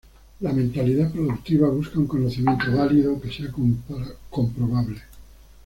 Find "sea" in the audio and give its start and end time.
3.31-3.53